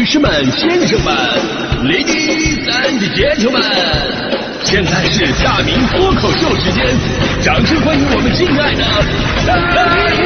[0.00, 1.14] 女士们、先生们
[1.84, 3.62] ，Ladies and Gentlemen，
[4.64, 6.86] 现在是大明脱口秀时间，
[7.42, 8.82] 掌声欢迎我们敬爱的
[9.46, 9.56] 大
[10.16, 10.24] 明！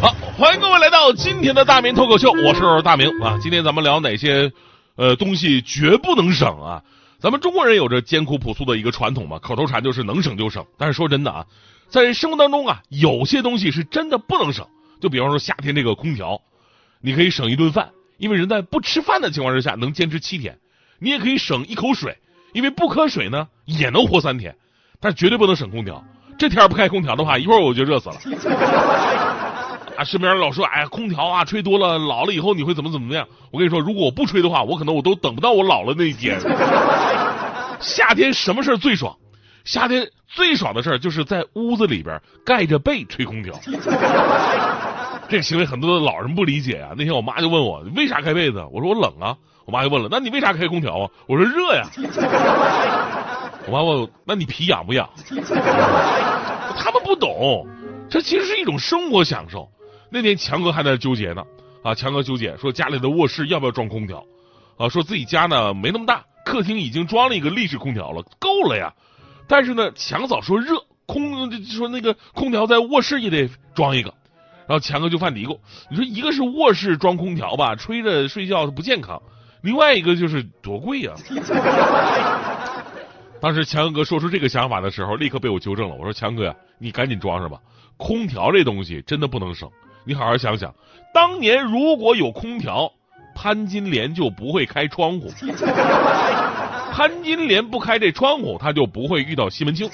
[0.00, 3.36] 好，欢迎各位来到今天的大明脱口秀，我是大明啊。
[3.42, 4.52] 今天咱们聊哪些
[4.94, 6.82] 呃东西绝不能省啊？
[7.22, 10.66] 咱们中国人有着艰苦朴素的一个传统嘛，口头禅就是能省就省。
[10.76, 11.46] 但是说真的啊，
[11.88, 14.66] 在生活当中啊，有些东西是真的不能省。
[15.00, 16.40] 就比方说夏天这个空调，
[17.00, 20.54] 你可以省一顿饭，因为人在不吃饭的情况之下能坚持七天；
[20.98, 22.18] 你也可以省一口水，
[22.52, 24.56] 因为不喝水呢也能活三天。
[24.98, 26.04] 但绝对不能省空调，
[26.36, 28.16] 这天不开空调的话，一会儿我就热死了。
[30.02, 33.24] 啊，身边人老说，哎呀，空调啊，吹多了，老了以后你会怎么怎么样？
[33.52, 36.36] 我跟你说，如果我不吹的话，我可能我都等不到我老了那一天。
[37.80, 39.16] 夏天什么事儿最爽？
[39.64, 43.54] 夏天最爽的事儿就是在屋子里边盖着被吹空调。
[45.28, 46.90] 这个行为很多的老人不理解啊。
[46.98, 48.60] 那天我妈就问我，为啥盖被子？
[48.72, 49.36] 我说我冷啊。
[49.64, 51.08] 我妈就问了，那你为啥开空调啊？
[51.28, 51.86] 我说热呀。
[53.66, 55.08] 我妈问我，那你皮痒不痒？
[56.76, 57.64] 他们不懂，
[58.10, 59.68] 这其实是一种生活享受。
[60.12, 61.42] 那天强哥还在纠结呢，
[61.82, 64.22] 啊，强哥纠结说家里的卧室要不要装空调，
[64.76, 68.92] 啊，说自己家呢没那么大，客厅已经装了一个立式空调了，够了呀。
[69.48, 74.12] 但是呢，强嫂说热，空说那个空调在卧室也得装一个。
[74.68, 75.58] 然后强哥就犯嘀咕，
[75.90, 79.20] 你说一个是卧室装空调吧，吹着睡觉不健康，
[79.62, 81.14] 另外一个就是多贵呀。
[83.40, 85.96] 当时强哥说出这个想法的时候，立刻被我纠正了。
[85.96, 87.58] 我说强哥呀，你赶紧装上吧，
[87.96, 89.68] 空调这东西真的不能省。
[90.04, 90.74] 你好好想想，
[91.14, 92.90] 当年如果有空调，
[93.34, 95.30] 潘金莲就不会开窗户。
[96.92, 99.88] 潘金莲不开这窗户，他就不会遇到西门庆。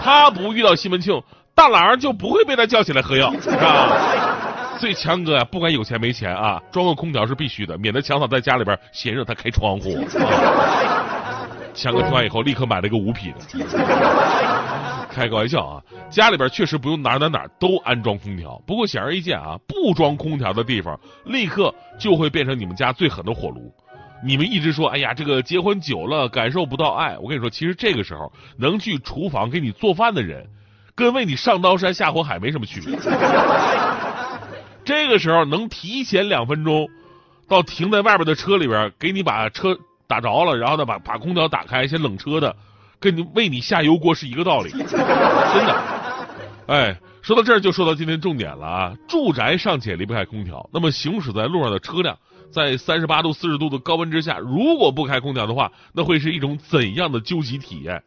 [0.00, 1.22] 他不遇到西门庆，
[1.54, 3.88] 大郎就不会被他叫起来喝药，是吧？
[4.78, 9.98] 所以强哥呀，不管有钱没钱啊，装个空调是必须的，免得强嫂在家里边嫌热，他开窗户。
[11.74, 13.38] 强哥听完以后，立刻买了个五匹的。
[15.18, 18.62] 开个玩笑啊，家里边确实不用哪哪哪都安装空调。
[18.64, 23.74] 不过显而易见啊，不装空调的地方，立刻就会变成你们家最狠的火炉。
[24.24, 27.18] 你们一直说，哎呀，这个结婚久了感受不到爱。
[27.18, 30.46] 我跟你说，其实这个时候能去厨房给你做饭的人，
[30.94, 32.96] 跟为你上刀山下火海没什么区别。
[34.84, 36.88] 这个时候能提前两分钟
[37.48, 42.56] 到停在外边的车里边，给你把车打着了，然后呢把把空调打开先冷车的。
[43.00, 45.82] 跟你为你下油锅是一个道理， 真的。
[46.66, 48.96] 哎，说到这儿就说到今天重点了啊！
[49.08, 52.18] 住宅尚且离不开空调，那么行驶在路上的车辆，
[52.50, 58.02] 在三十八度、四十度的高温之下，如果不开空调的话，那会是一种怎样的究极体验？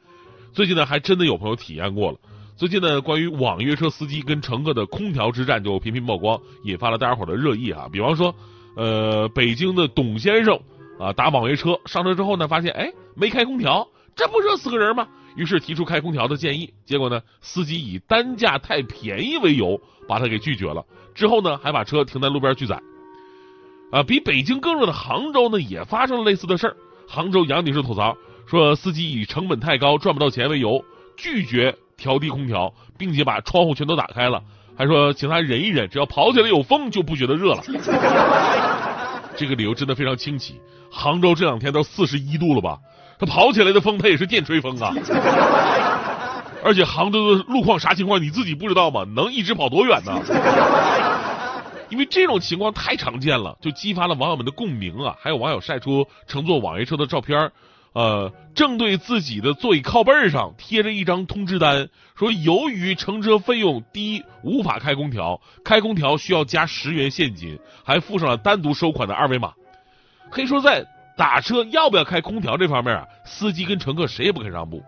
[0.53, 2.18] 最近呢，还真的有朋友体验过了。
[2.56, 7.88] 最近呢，关于网约车司机跟乘客的空调之战就频频曝光，引发了大家伙的热议啊。
[7.91, 8.35] 比方说，
[8.75, 10.59] 呃，北京的董先生
[11.00, 13.88] 啊，打网约车上车之后呢，发现哎，没开空调。
[14.16, 15.07] 这不热死个人吗？
[15.35, 20.85] 于是提出开空调的建议，结果呢，司机以单价太便宜为由把他给拒绝了。
[21.16, 22.81] 之后呢，还把车停在路边拒载。
[23.94, 26.75] 啊，比北京更热的杭州呢，也发生了类似的事儿。
[27.07, 30.83] 杭州杨女士吐槽说，司机以成本太高赚不到钱为由
[31.16, 34.43] 拒绝调低空调，并且把窗户全都打开了，
[34.78, 37.63] 还说请他忍一忍，只要跑起来有风就不觉得热了。
[39.38, 40.59] 这个理由真的非常清奇。
[40.91, 42.78] 杭州这两天都四十一度了吧？
[43.22, 44.92] 他跑起来的风，他也是电吹风啊！
[46.66, 49.06] 而且杭州的路况啥情况，你自己不知道吗？
[49.16, 50.20] 能一直跑多远呢？
[51.90, 55.16] 因为这种情况太常见了，就激发了网友们的共鸣啊！
[55.20, 57.52] 还有网友晒出乘坐网约车的照片，
[57.94, 69.52] 呃，正对自己的座椅靠背上贴着一张通知单，说由于乘车费用低，无法开空调，开空调需要加十元现金，还附上了单独收款的二维码。
[70.32, 70.84] 可以说在。
[71.17, 74.84] 打车要不要开空调这方面啊，司机跟乘客谁也不肯让步。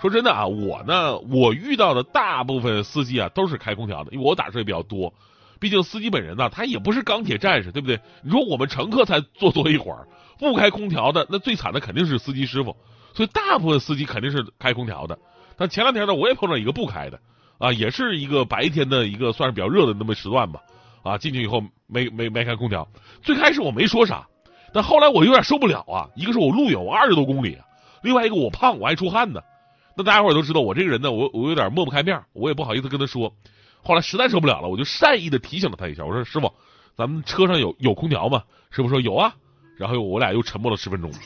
[0.00, 5.12] 说真的啊，我呢，我遇到的大部分司机啊都是开空调的，因为我打车也比较多。
[5.58, 7.98] 毕竟司机本人呢，他也不是钢铁战士，对不对？
[8.22, 10.06] 你说我们乘客才坐多一会儿，
[10.38, 12.76] 不开空调的，那最惨的肯定是司机师傅。
[13.14, 15.18] 所以大部分司机肯定是开空调的。
[15.56, 17.18] 但前两天呢，我也碰到一个不开的，
[17.56, 20.60] 啊，也是一个白天的一个算是比较热的那么时段吧，
[21.02, 22.86] 啊，进去以后没没没开空调。
[23.22, 24.26] 最开始我没说啥。
[24.76, 26.04] 但后来我有点受不了啊！
[26.14, 27.56] 一个是我路远，我二十多公里；
[28.02, 29.40] 另外一个我胖，我爱出汗呢。
[29.96, 33.32] 那大家伙都知道我这个人呢，我我有点抹不开面，我也不好意思跟他说。
[33.82, 36.52] 后来实在受不了了，我就善意的提醒了他一下，我说：“师傅，
[36.94, 39.32] 咱们车上有有空调吗？”师傅说：“有啊。”
[39.80, 41.10] 然后我俩又沉默了十分钟。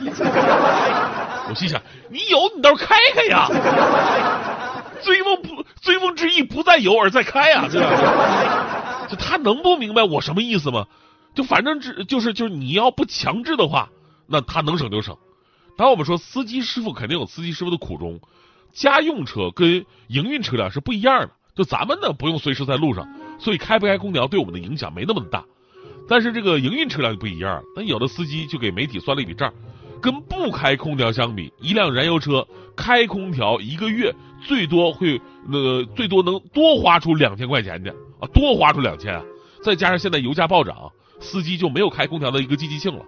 [1.48, 3.48] 我心想，你有你倒是开开呀！
[5.02, 9.06] 醉翁不醉翁之意不在有而在开啊，对吧？
[9.10, 10.86] 就他能不明白我什么意思吗？
[11.34, 13.88] 就反正只就是就是你要不强制的话，
[14.26, 15.16] 那他能省就省。
[15.76, 18.20] 当然我们说司机师傅肯定有司机师傅的苦衷，
[18.72, 21.30] 家用车跟营运车辆是不一样的。
[21.54, 25.44] 就咱们呢不用随时在路上，所以开不开空调对我们的影响没那么大。
[26.08, 29.52] 但是这个营运车辆就不一样了，那有的司机就给媒体算了一笔账，
[30.00, 37.90] 跟不开空调相比，一辆燃油车开空调一个月最多会那呃最多能多花出两千块钱去
[38.20, 39.22] 啊，多花出两千啊！
[39.62, 40.90] 再加上现在油价暴涨，
[41.20, 43.04] 司机就没有开空调的一个积极性了。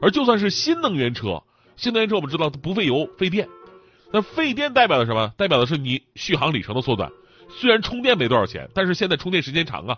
[0.00, 1.42] 而就算是新能源车，
[1.76, 3.48] 新能源车我们知道它不费油费电，
[4.12, 5.32] 那费电代表的什么？
[5.36, 7.10] 代表的是你续航里程的缩短。
[7.48, 9.96] 虽然充电没多少钱，但是现在充电时间长啊。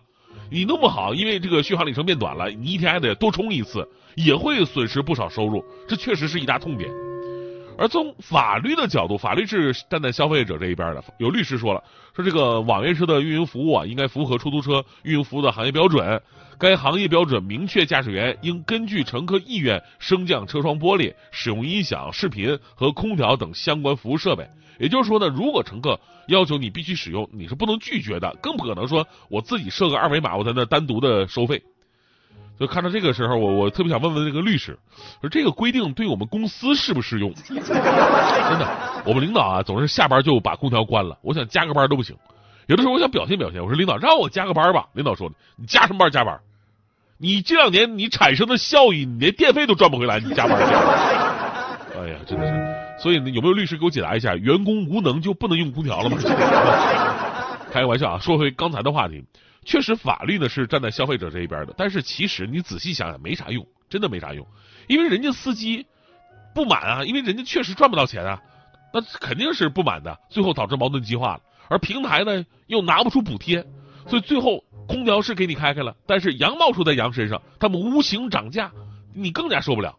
[0.51, 7.08] 你弄不好，因为这个续航里程变短了，你一天还得多充一次，也会损失不少收入，这确实是一大痛点。
[7.79, 11.05] 而从法律的角度，法律是站在消费者这一边的。
[11.19, 16.21] 有律师说了，说这个网约车的运营服务啊，应该符合出租车运营服务的行业标准。
[16.59, 24.45] 该行业标准明确，驾驶员应根据乘客意愿升降车窗玻璃，使用音响、视频和空调等相关服务设备。
[24.81, 31.63] 也就是说呢，如果乘客要求你必须使用，你是不能拒绝的，更不可能说我自己设个二维码，我在那单独的收费。
[32.59, 34.79] 就看到这个时候，我我特别想问问那个律师，
[35.21, 37.33] 说这个规定对我们公司适不适用？
[37.47, 37.57] 真
[38.59, 38.67] 的，
[39.05, 42.17] 我们领导啊，总是下班就把空调关了，我想加个班都不行。
[42.67, 46.41] 有的时候我想表现表现，我说领导让我加个班吧，领导说你加什么班加班？
[47.17, 50.99] 你这两年你产生的效益，你连电费都赚不回来，你加班加班？
[52.01, 53.03] 哎呀，真的是。
[53.03, 54.35] 所以呢，有没有律师给我解答一下？
[54.35, 56.19] 员工无能就不能用空调了吗？
[57.71, 58.19] 开个玩笑啊！
[58.19, 59.23] 说回刚才的话题，
[59.69, 64.47] 确实法律呢是站在消费者这一边的，但是其实你仔细想想，没啥用，真的没啥用，
[64.87, 65.85] 因为人家司机
[66.55, 68.41] 不满啊，因为人家确实赚不到钱啊，
[68.95, 71.41] 那肯定是不满的，最后导致矛盾激化了。
[71.69, 73.63] 而平台呢又拿不出补贴，
[74.07, 74.65] 所以最后。
[74.89, 78.73] 空调是给你开开了，但是羊毛出在羊身上，他们无情涨价，
[79.13, 79.95] 你更加受不了。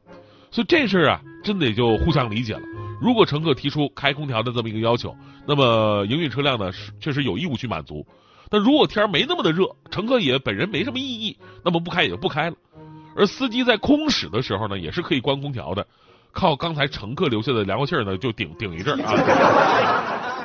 [0.50, 2.62] 所以这事儿啊，真得就互相理解了。
[3.00, 5.16] 如果乘客提出开空调的这么一个要求，
[5.48, 8.04] 那么营运车辆呢是确实有义务去满足。
[8.51, 12.55] 那如果天没那么的热，乘客也本人没什么异议，那么不开也就不开了。
[13.15, 15.85] 而司机在空驶的时候呢，也是可以关空调的，
[16.31, 19.13] 靠刚才乘客留下的凉快气儿呢，就顶顶一阵啊。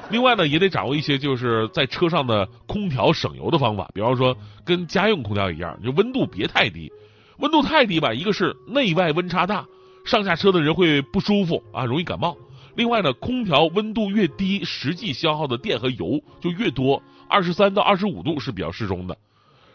[0.10, 6.92] 另外呢，也得掌握一些就是在车上的空调省油的方法，比方说跟家用空调一样，就温度别太低，
[7.38, 9.64] 温度太低吧，一个是内外温差大，
[10.04, 12.36] 上下车的人会不舒服啊，容易感冒。
[12.74, 19.16] 另外呢，空调温度越低，实际消耗的电和油就越多，二十三到二十五度是比较适中的。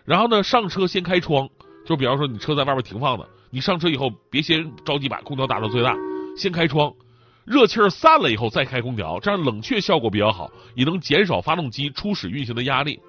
[0.06, 1.48] 然后呢，上车先开窗，
[1.86, 5.96] 就比方说你车在外面停放的，你上车以后别先着急把空调打到最大，
[6.38, 6.94] 先开窗。
[7.46, 13.00] 热气儿散了以后再开空调，这样冷却效果比较好，也能减少发动机初始运行的压力。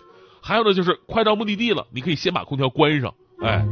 [0.41, 3.13] 还有呢，就是快到目的地了，你可以先把空调关上。
[3.43, 3.63] 哎，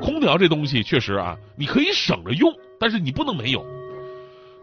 [0.00, 3.64] 空调这东西确实啊，你可以省着用，但是你不能没有。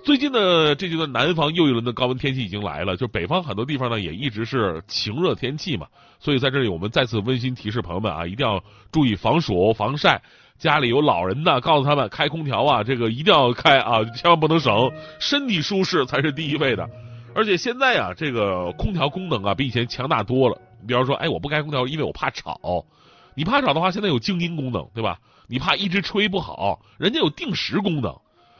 [0.05, 5.87] 最近呢，这阶段南方又一轮的高温天气已经来了，就北方很多地方呢也一直是晴热天气嘛，
[6.19, 10.21] 所以在这里我们再次温馨提示朋友们啊，一定要注意防暑防晒。
[10.59, 16.87] 家里有老人的，告诉他们开空调啊，这个一定要开啊，千万不能省，身体舒适才是第一位的。
[17.33, 20.55] 而且现在啊，这个空调功能啊比以前强大多了。
[20.87, 22.85] 比方说，哎，我不开空调，因为我怕吵。
[23.33, 25.17] 你怕吵的话，现在有静音功能，对吧？
[25.47, 28.15] 你怕一直吹不好，人家有定时功能，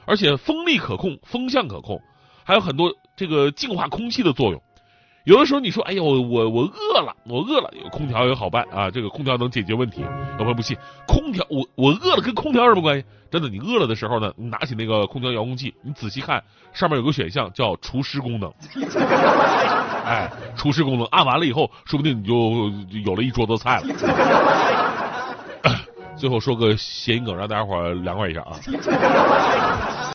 [0.06, 2.00] 而且风力可控，风向可控，
[2.44, 4.62] 还有很多这个净化空气的作用。
[5.24, 10.02] 有的时候你说，哎呀，我我饿了，我饿了，有空调也好办啊，这个空调能解决问题。
[10.02, 13.06] 有朋友不信，空调我我饿了跟空调有什么关系？
[13.32, 16.44] 真的，你饿了的时候呢，你拿起那个空调遥控器，你仔细看
[16.74, 18.54] 上面有个选项叫除湿功能。
[20.06, 22.72] 哎，除湿功能按完了以后，说不定你就
[23.04, 24.85] 有了一桌子菜了。
[26.16, 28.60] 最后说个谐音梗，让大家伙儿凉快一下啊。